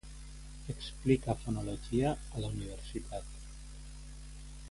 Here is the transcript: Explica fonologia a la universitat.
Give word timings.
Explica 0.73 1.35
fonologia 1.43 2.15
a 2.15 2.41
la 2.45 2.49
universitat. 2.55 3.39